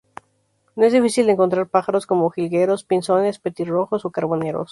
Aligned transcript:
No 0.75 0.83
es 0.85 0.93
difícil 0.93 1.29
encontrar 1.29 1.69
pájaros 1.69 2.07
como 2.07 2.31
jilgueros, 2.31 2.83
pinzones, 2.83 3.37
petirrojos 3.37 4.03
o 4.03 4.09
carboneros. 4.11 4.59